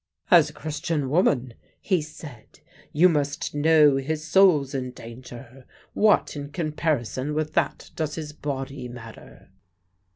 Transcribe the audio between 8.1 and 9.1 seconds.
his body